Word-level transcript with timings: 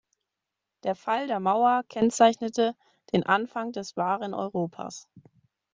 Der 0.83 0.95
Fall 0.95 1.27
der 1.27 1.39
Mauer 1.39 1.83
kennzeichnete 1.87 2.75
den 3.13 3.21
Anfang 3.21 3.71
des 3.71 3.95
wahren 3.95 4.33
Europas. 4.33 5.07